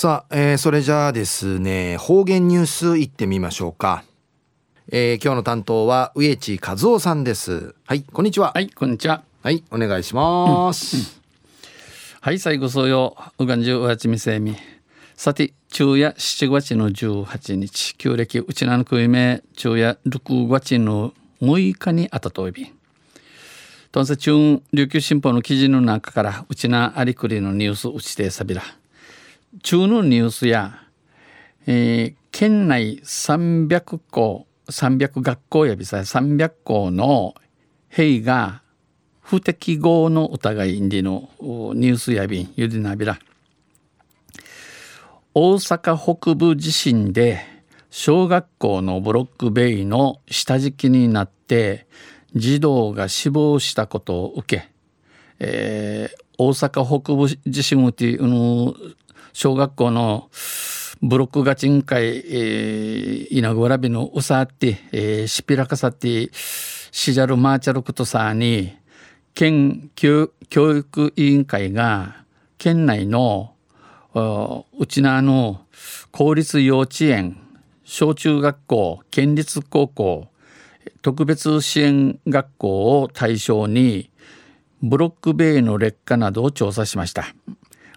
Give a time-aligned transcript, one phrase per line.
[0.00, 4.02] さあ、えー、それじゃあですね方言ニュースいってみましょうか、
[4.90, 7.74] えー、今日の担当は植地和夫さんです。
[7.84, 8.52] はいこんにちは。
[8.54, 9.24] はいこんにちは。
[9.42, 11.02] はいお願いします、うん。
[11.02, 11.06] うん、
[12.22, 13.14] はい最後そうよ。
[13.38, 14.56] うがんじゅうおやちみせみ。
[15.16, 17.94] さて昼夜7月の18日。
[17.98, 21.12] 旧暦うちなのくいめ昼夜6月の
[21.42, 22.62] 6日にあたといび。
[22.62, 22.68] ん
[23.92, 28.62] とんせ中琉球新報の記事の中からうちなありくりのニュースうちてさびら
[29.62, 30.86] 中のニュースや、
[31.66, 37.34] えー、県内300校300学校やびさ300校の
[37.88, 38.62] 兵が
[39.20, 43.18] 不適合の疑いでのニュースやびんゆでなびら。
[45.34, 47.40] 大阪北部地震で
[47.90, 51.86] 小学校のブロック塀の下敷きになって
[52.34, 54.68] 児童が死亡したことを受け、
[55.40, 58.74] えー、大阪北部地震っていうの
[59.32, 60.30] 小学校の
[61.02, 68.76] ブロックガチン会、えー、イナグラビのうさって、えー、シピラカサって、シジャルマーチャルクトサーに、
[69.34, 72.24] 県教育委員会が、
[72.58, 73.54] 県内の、
[74.12, 75.62] うちなの
[76.10, 77.38] 公立幼稚園、
[77.84, 80.28] 小中学校、県立高校、
[81.00, 84.10] 特別支援学校を対象に、
[84.82, 87.34] ブロック塀の劣化などを調査しました。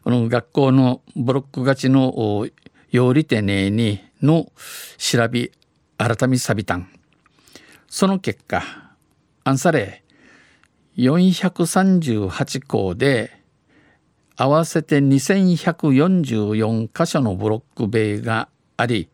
[0.04, 2.46] この学校のブロック勝ちの
[2.92, 4.52] よりてねにの
[4.98, 5.52] 調べ
[5.98, 6.90] 改めさびたん。
[7.88, 8.62] その結果、
[9.46, 10.04] アンサレ
[10.98, 13.32] 438校で
[14.36, 19.08] 合わせて2144箇所のブロック塀があり、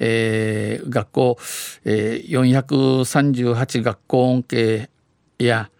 [0.00, 1.38] えー、学校、
[1.84, 2.28] えー、
[3.04, 4.90] 438学校恩恵
[5.38, 5.70] や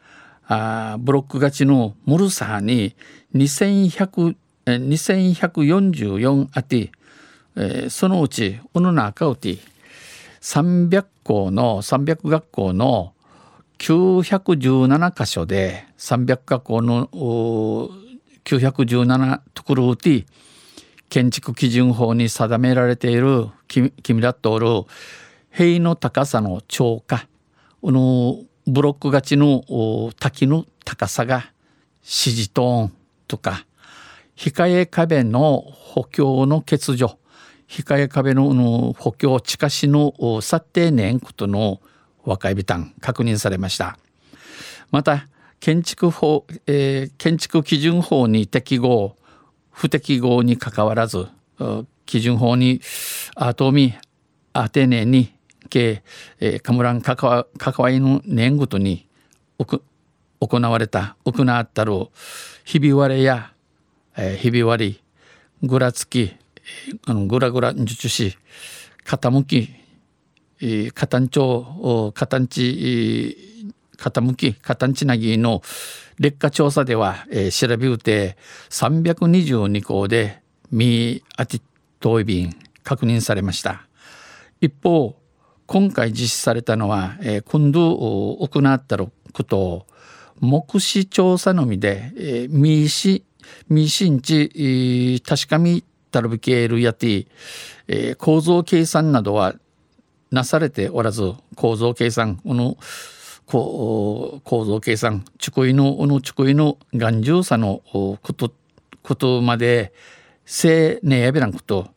[0.46, 2.94] あブロック勝ちのムルサーに
[3.34, 6.92] 2100 2144あて、
[7.56, 9.58] えー、そのうちうぬなかうて
[10.40, 13.14] 300校の300学校の
[13.78, 17.08] 917箇所で300学校の
[18.44, 20.24] 917ところうて
[21.08, 24.66] 建築基準法に定められている君だっておる
[25.50, 27.26] 塀の高さの超過
[27.80, 31.52] このブロック勝ちの滝の高さが
[32.02, 32.92] 指示トーン
[33.26, 33.66] とか
[34.36, 37.18] 控え壁の補強の欠如。
[37.68, 41.80] 控え壁の補強地下市の査定年ことの
[42.24, 43.98] 和解ビタン確認されました。
[44.90, 45.26] また
[45.58, 49.16] 建築法、えー、建築基準法に適合
[49.70, 51.28] 不適合にかかわらず
[52.04, 52.80] 基準法に
[53.34, 53.94] あとみ
[54.52, 55.32] あてねに
[55.70, 56.02] け、
[56.40, 59.08] えー、カムラン関わ関わりの年ごとに
[59.58, 62.08] 行われた行ったる
[62.64, 63.51] ひび割れや
[64.16, 65.02] えー、ひび割り
[65.68, 66.34] ぐらつき
[67.06, 68.36] あのぐらぐら術し
[69.04, 69.68] 傾き、
[70.60, 73.36] えー、片んちょう片んち
[73.96, 75.62] 傾き片んちなぎの
[76.18, 78.36] 劣化調査では、えー、調べうて
[78.70, 81.62] 322校でミアティ
[82.00, 83.86] トイビン確認されました。
[84.60, 85.16] 一方
[85.66, 87.90] 今回実施されたのは、えー、今度
[88.36, 88.96] 行った
[89.32, 89.86] ことを
[90.40, 93.24] 目視調査のみで、えー、ミーシ
[93.68, 97.26] ミシンチ確かみたるびけるやて、
[97.88, 99.54] えー、構造計算などは
[100.30, 102.76] なされておらず構造計算この
[103.46, 108.52] 構造計算ちいのおのちいの頑丈さのこと
[109.02, 109.92] ことまで
[110.46, 111.88] せねやべらんこと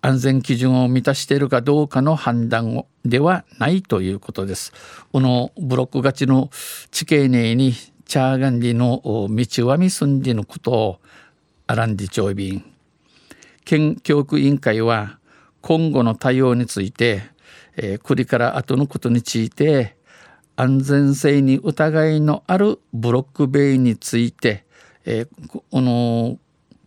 [0.00, 4.72] 安全基準を満たしているかどうかの判断ではないということです。
[5.12, 6.50] このブロック勝ちの
[6.90, 7.72] 地形内に
[8.12, 11.00] チャーガンリの道はみすんでのことを
[11.66, 12.62] アランディ長便
[13.64, 15.18] 県教育委員会は
[15.62, 17.22] 今後の対応について、
[17.74, 19.96] えー、国から後のことについて
[20.56, 24.66] 安全性に疑いのあるブロック塀について、
[25.06, 26.38] えー、この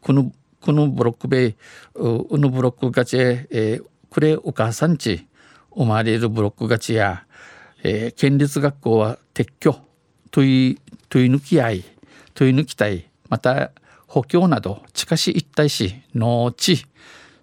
[0.02, 0.32] この
[0.62, 1.56] このブロック塀
[1.96, 5.26] このブロックガチへ、えー、くれお母さんち
[5.72, 7.26] おまわれるブロックガチや、
[7.82, 9.95] えー、県立学校は撤去。
[10.32, 10.80] 問い
[11.10, 11.84] 問い抜き合い
[12.34, 13.72] 問い抜きたいまた
[14.08, 16.86] 補強など近し一体し農地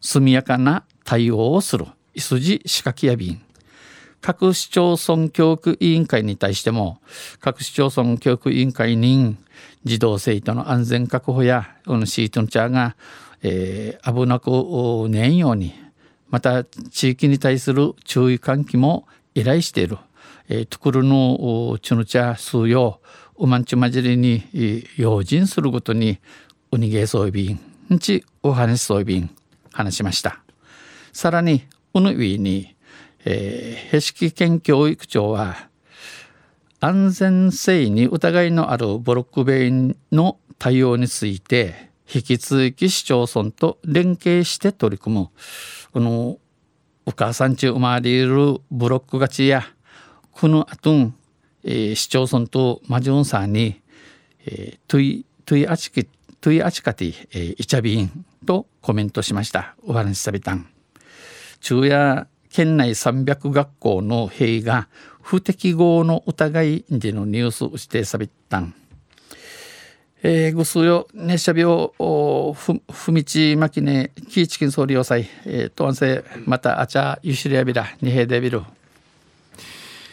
[0.01, 3.41] 速やかな対応をするいすじ仕掛けや便
[4.21, 6.99] 各市町村教育委員会に対しても
[7.41, 9.37] 各市町村教育委員会に
[9.85, 12.97] 児童生徒の安全確保やこのシートンチャーが、
[13.43, 15.75] えー、危なくねんように
[16.31, 19.99] また地域に対する注意喚起も依頼している、
[20.49, 23.01] えー、トゥクルのチュヌチャ数用
[23.39, 24.43] ウマンチュマジリに
[24.97, 26.19] 用心するごとに
[26.71, 29.31] ウニゲソイビンんちおはねソイビン
[29.73, 30.43] 話しました。
[31.13, 32.75] さらにうぬウィに、
[33.25, 35.69] えー、へしき県教育長は
[36.81, 45.29] 安全性に疑いのあるブロック塀の対応について引き続き市町村と連携して取り組む。
[45.93, 46.39] この
[47.05, 49.65] お母さんち生まれるブロック勝ちや
[50.33, 51.13] この後、
[51.65, 53.81] えー、市町村とマジョンさんに、
[54.47, 56.05] えー、トゥイトゥイアチキ
[56.41, 59.77] トゥイアチカティ、えー、イチャビンとコメントしました。
[59.87, 60.67] お話しさびたん。
[61.61, 64.89] 昼夜県内300学校の兵が
[65.23, 68.75] 不適合の疑いでのニュースをしてさびたん。
[70.25, 71.91] えー、ぐすよ熱射病
[72.55, 78.63] ふふみちまきねキーチキン総理要塞えー、とんせまたあちゃゆしりやびらにへでびる。